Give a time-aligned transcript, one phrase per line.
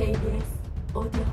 [0.00, 0.50] KBS
[0.94, 1.24] 오디오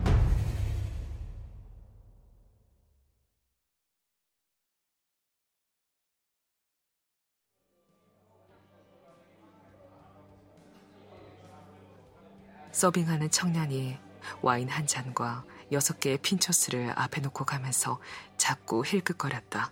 [12.73, 13.97] 서빙하는 청년이
[14.41, 18.01] 와인 한 잔과 여섯 개의 핀초스를 앞에 놓고 가면서
[18.35, 19.71] 자꾸 힐끗거렸다.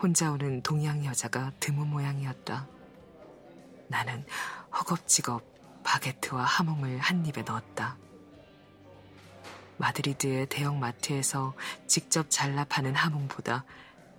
[0.00, 2.66] 혼자 오는 동양 여자가 드문 모양이었다.
[3.88, 4.24] 나는
[4.72, 5.57] 허겁지겁
[5.88, 7.96] 바게트와 하몽을 한 입에 넣었다.
[9.78, 11.54] 마드리드의 대형 마트에서
[11.86, 13.64] 직접 잘라 파는 하몽보다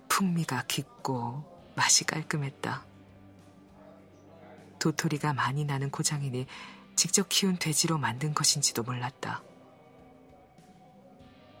[0.08, 1.44] 풍미가 깊고
[1.76, 2.84] 맛이 깔끔했다.
[4.80, 6.46] 도토리가 많이 나는 고장이니
[6.96, 9.40] 직접 키운 돼지로 만든 것인지도 몰랐다.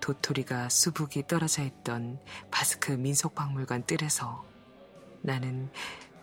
[0.00, 2.18] 도토리가 수북이 떨어져 있던
[2.50, 4.44] 바스크 민속박물관 뜰에서
[5.22, 5.70] 나는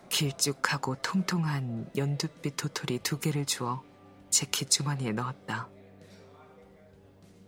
[0.08, 3.82] 길쭉하고 통통한 연두빛 도토리 두 개를 주어
[4.30, 5.68] 재킷 주머니에 넣었다.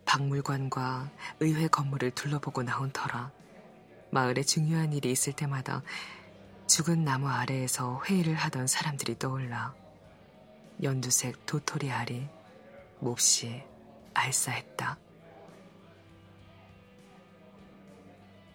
[0.05, 3.31] 박물관과 의회 건물을 둘러보고 나온 터라
[4.11, 5.83] 마을에 중요한 일이 있을 때마다
[6.67, 9.75] 죽은 나무 아래에서 회의를 하던 사람들이 떠올라
[10.83, 12.29] 연두색 도토리 알이
[13.01, 13.63] 몹시
[14.15, 14.99] 알싸했다.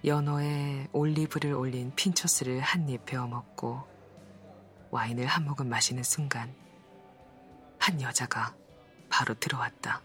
[0.06, 3.95] 연어에 올리브를 올린 핀초스를 한 입 베어 먹고
[4.92, 6.54] 와인을 한 모금 마시는 순간
[7.80, 8.56] 한 여자가
[9.10, 10.02] 바로 들어왔다.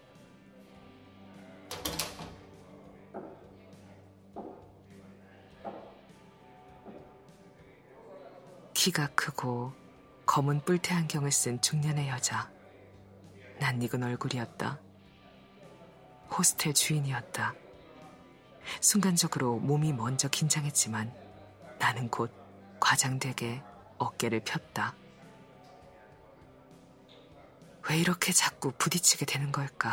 [8.73, 9.73] 키가 크고
[10.25, 12.49] 검은 뿔테 안경을 쓴 중년의 여자.
[13.59, 14.79] 낯익은 얼굴이었다.
[16.35, 17.53] 호스텔 주인이었다.
[18.79, 21.13] 순간적으로 몸이 먼저 긴장했지만
[21.77, 22.31] 나는 곧
[22.79, 23.61] 과장되게
[24.01, 24.95] 어깨를 폈다.
[27.89, 29.91] 왜 이렇게 자꾸 부딪히게 되는 걸까?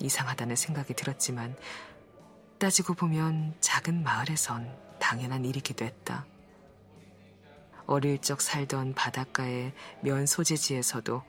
[0.00, 1.56] 이상하다는 생각이 들었지만
[2.58, 6.26] 따지고 보면 작은 마을에선 당연한 일이기도 했다.
[7.86, 9.72] 어릴 적 살던 바닷가의
[10.02, 11.22] 면 소재지에서도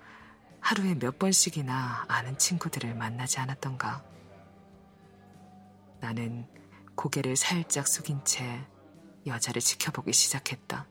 [0.60, 4.04] 하루에 몇 번씩이나 아는 친구들을 만나지 않았던가.
[6.02, 6.48] 나는
[6.96, 8.66] 고개를 살짝 숙인 채
[9.26, 10.88] 여자를 지켜보기 시작했다.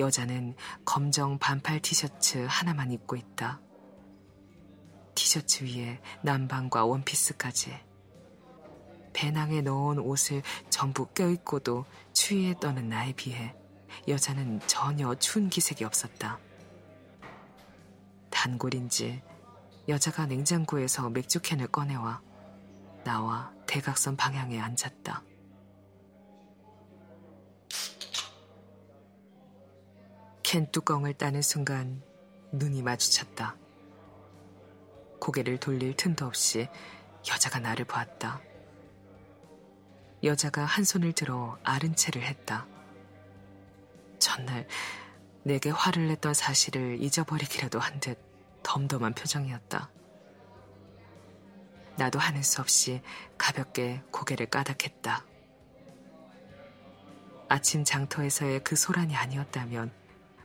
[0.00, 3.60] 여자는 검정 반팔 티셔츠 하나만 입고 있다.
[5.14, 7.78] 티셔츠 위에 남방과 원피스까지.
[9.12, 13.54] 배낭에 넣은 옷을 전부 껴입고도 추위에 떠는 나에 비해
[14.08, 16.38] 여자는 전혀 추운 기색이 없었다.
[18.30, 19.22] 단골인지
[19.88, 22.22] 여자가 냉장고에서 맥주캔을 꺼내와
[23.04, 25.24] 나와 대각선 방향에 앉았다.
[30.50, 32.02] 캔 뚜껑을 따는 순간
[32.50, 33.56] 눈이 마주쳤다.
[35.20, 36.68] 고개를 돌릴 틈도 없이
[37.28, 38.40] 여자가 나를 보았다.
[40.24, 42.66] 여자가 한 손을 들어 아른 채를 했다.
[44.18, 44.66] 전날
[45.44, 48.18] 내게 화를 냈던 사실을 잊어버리기라도 한 듯
[48.64, 49.88] 덤덤한 표정이었다.
[51.96, 53.02] 나도 하는 수 없이
[53.38, 55.24] 가볍게 고개를 까닥했다.
[57.48, 59.99] 아침 장터에서의 그 소란이 아니었다면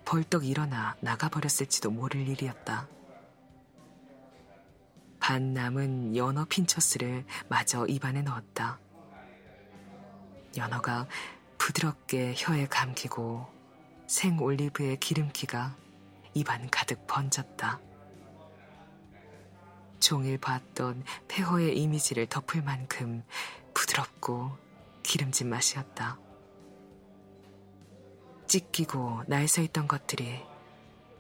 [0.06, 2.88] 벌떡 일어나 나가버렸을지도 모를 일이었다.
[5.20, 8.80] 반 남은 연어 핀처스를 마저 입안에 넣었다.
[10.56, 11.08] 연어가
[11.58, 13.48] 부드럽게 혀에 감기고
[14.08, 15.76] 생 올리브의 기름기가
[16.36, 17.80] 입안 가득 번졌다.
[20.00, 23.24] 종일 봤던 폐허의 이미지를 덮을 만큼
[23.74, 24.52] 부드럽고
[25.02, 26.20] 기름진 맛이었다.
[28.48, 30.42] 찢기고 날서 있던 것들이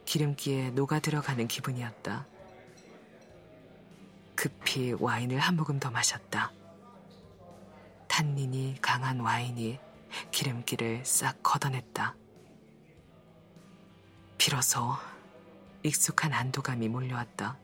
[0.05, 2.27] 기름기에 녹아 들어가는 기분이었다.
[4.35, 6.51] 급히 와인을 한 모금 더 마셨다.
[8.07, 9.79] 탄닌이 강한 와인이
[10.31, 12.15] 기름기를 싹 걷어냈다.
[14.37, 14.93] 비로소
[15.83, 17.57] 익숙한 안도감이 몰려왔다.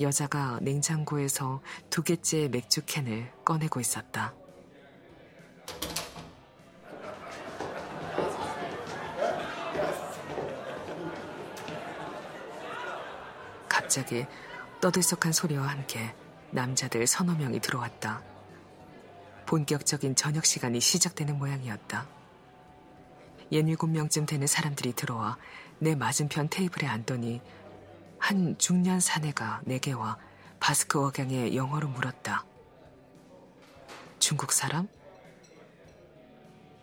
[0.00, 1.60] 여자가 냉장고에서
[1.90, 4.34] 두 개째 맥주캔을 꺼내고 있었다.
[14.12, 14.26] 갑자기
[14.80, 16.14] 떠들썩한 소리와 함께
[16.50, 18.22] 남자들 서너 명이 들어왔다.
[19.46, 22.06] 본격적인 저녁 시간이 시작되는 모양이었다.
[23.50, 25.38] 예닐곱 명쯤 되는 사람들이 들어와
[25.78, 27.40] 내 맞은편 테이블에 앉더니
[28.18, 30.18] 한 중년 사내가 내게 와
[30.60, 32.44] 바스크 억양의 영어로 물었다.
[34.18, 34.88] 중국 사람?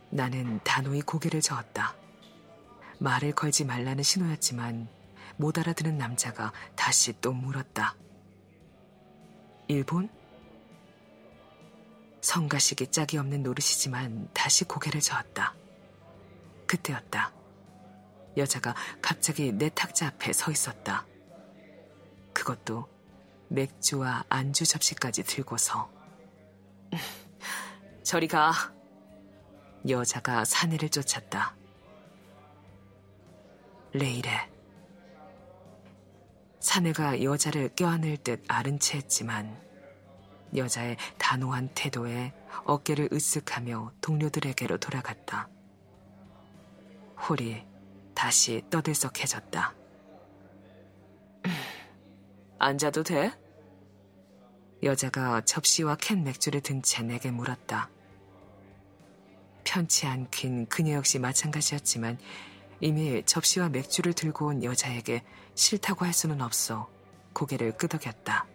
[0.10, 1.96] 나는 단호히 고개를 저었다.
[3.00, 4.99] 말을 걸지 말라는 신호였지만
[5.40, 7.96] 못 알아듣는 남자가 다시 또 물었다.
[9.70, 10.10] 일본?
[12.20, 15.56] 성가시기 짝이 없는 노릇이지만 다시 고개를 저었다.
[16.68, 17.32] 그때였다.
[18.36, 21.08] 여자가 갑자기 내 탁자 앞에 서 있었다.
[22.34, 22.90] 그것도
[23.48, 25.90] 맥주와 안주 접시까지 들고서.
[28.04, 28.52] 저리 가.
[29.88, 31.56] 여자가 사내를 쫓았다.
[33.94, 34.49] 레이레.
[36.60, 39.60] 사내가 여자를 껴안을 듯 아른 채 했지만
[40.56, 42.34] 여자의 단호한 태도에
[42.66, 45.48] 어깨를 으쓱하며 동료들에게로 돌아갔다.
[47.28, 47.64] 홀이
[48.14, 49.76] 다시 떠들썩해졌다.
[52.58, 53.32] 앉아도 돼?
[54.84, 57.90] 여자가 접시와 캔 맥주를 든 채 내게 물었다.
[59.64, 62.18] 편치 않긴 그녀 역시 마찬가지였지만
[62.82, 65.24] 이미 접시와 맥주를 들고 온 여자에게
[65.56, 66.90] 싫다고 할 수는 없어
[67.34, 68.46] 고개를 끄덕였다.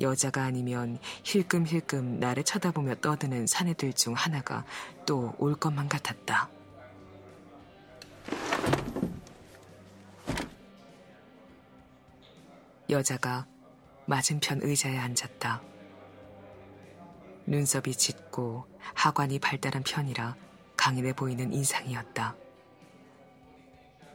[0.00, 4.64] 여자가 아니면 힐끔힐끔 나를 쳐다보며 떠드는 사내들 중 하나가
[5.06, 6.50] 또 올 것만 같았다.
[12.90, 13.46] 여자가
[14.06, 15.62] 맞은편 의자에 앉았다.
[17.46, 20.36] 눈썹이 짙고 하관이 발달한 편이라
[20.84, 22.36] 강인해 보이는 인상이었다.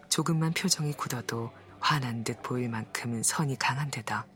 [0.08, 4.28] 조금만 표정이 굳어도 화난 듯 보일 만큼 선이 강한 데다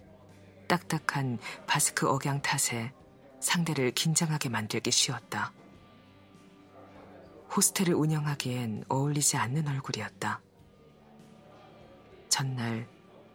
[0.67, 1.37] 딱딱한
[1.67, 2.91] 바스크 억양 탓에
[3.39, 5.53] 상대를 긴장하게 만들기 쉬웠다.
[7.55, 10.41] 호스텔을 운영하기엔 어울리지 않는 얼굴이었다.
[12.29, 12.87] 전날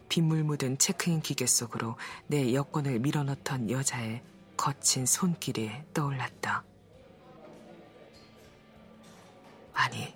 [0.09, 1.95] 빗물 묻은 체크인 기계 속으로
[2.27, 4.21] 내 여권을 밀어넣던 여자의
[4.57, 6.65] 거친 손길이 떠올랐다.
[9.79, 10.13] 아니,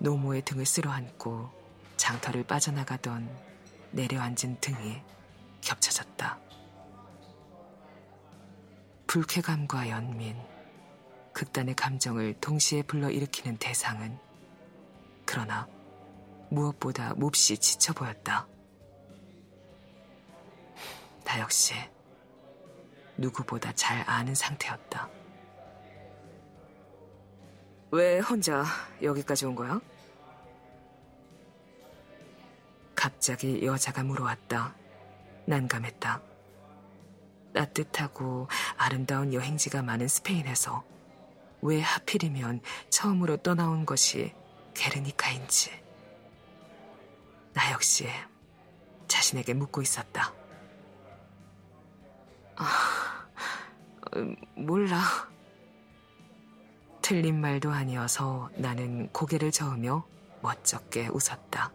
[0.00, 1.50] 노모의 등을 쓸어안고
[1.96, 3.30] 장터를 빠져나가던
[3.92, 5.00] 내려앉은 등이
[5.60, 6.36] 겹쳐졌다.
[9.06, 10.36] 불쾌감과 연민,
[11.32, 14.18] 극단의 감정을 동시에 불러일으키는 대상은
[15.24, 15.68] 그러나
[16.50, 18.48] 무엇보다 몹시 지쳐 보였다.
[21.24, 21.74] 나 역시
[23.16, 25.19] 누구보다 잘 아는 상태였다.
[27.92, 28.64] 왜 혼자
[29.02, 29.80] 여기까지 온 거야?
[32.94, 34.74] 갑자기 여자가 물어왔다.
[35.46, 36.22] 난감했다.
[37.52, 38.46] 따뜻하고
[38.76, 40.84] 아름다운 여행지가 많은 스페인에서
[41.62, 42.60] 왜 하필이면
[42.90, 44.32] 처음으로 떠나온 것이
[44.74, 45.72] 게르니카인지.
[47.52, 48.06] 나 역시
[49.08, 50.32] 자신에게 묻고 있었다.
[52.56, 53.26] 아,
[54.54, 55.29] 몰라.
[57.10, 60.04] 틀린 말도 아니어서 나는 고개를 저으며
[60.42, 61.72] 멋쩍게 웃었다.